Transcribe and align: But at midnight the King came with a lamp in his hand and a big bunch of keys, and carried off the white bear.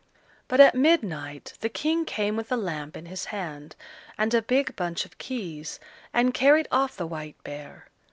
But 0.47 0.59
at 0.59 0.73
midnight 0.73 1.53
the 1.59 1.69
King 1.69 2.05
came 2.05 2.35
with 2.35 2.51
a 2.51 2.55
lamp 2.57 2.97
in 2.97 3.05
his 3.05 3.25
hand 3.25 3.75
and 4.17 4.33
a 4.33 4.41
big 4.41 4.75
bunch 4.75 5.05
of 5.05 5.19
keys, 5.19 5.79
and 6.11 6.33
carried 6.33 6.67
off 6.71 6.97
the 6.97 7.05
white 7.05 7.35
bear. 7.43 7.85